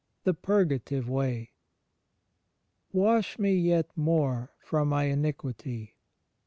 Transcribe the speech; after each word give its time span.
ui:8. 0.01 0.07
m 0.07 0.21
THE 0.23 0.33
PURGATIVE 0.33 1.09
WAY 1.09 1.51
Wash 2.91 3.37
me 3.37 3.53
yet 3.55 3.95
more 3.95 4.51
from 4.59 4.87
my 4.89 5.03
iniquity. 5.03 5.95